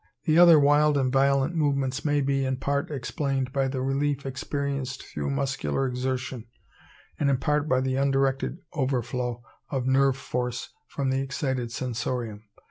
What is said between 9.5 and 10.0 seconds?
of